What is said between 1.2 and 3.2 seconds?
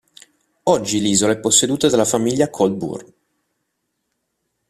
è posseduta dalla famiglia Colburn.